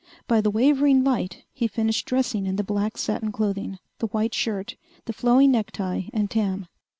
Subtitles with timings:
[0.27, 4.75] By the wavering light, he finished dressing in the black satin clothing, the white shirt,
[5.05, 6.65] the flowing necktie and tam.